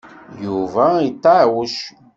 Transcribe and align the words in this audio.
Yuba 0.43 0.85
yeṭṭeɛwec. 1.05 1.75